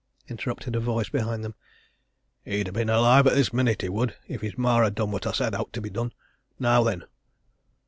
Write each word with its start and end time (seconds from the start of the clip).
interrupted 0.27 0.75
a 0.75 0.79
voice 0.79 1.09
behind 1.09 1.43
them. 1.43 1.53
"He'd 2.43 2.67
ha' 2.69 2.73
been 2.73 2.89
alive 2.89 3.27
at 3.27 3.35
this 3.35 3.53
minute, 3.53 3.83
he 3.83 3.89
would, 3.89 4.15
if 4.27 4.41
his 4.41 4.57
ma 4.57 4.81
had 4.81 4.95
done 4.95 5.11
what 5.11 5.27
I 5.27 5.31
said 5.31 5.53
owt 5.53 5.71
to 5.73 5.79
be 5.79 5.91
done 5.91 6.11
now 6.57 6.81
then!" 6.81 7.03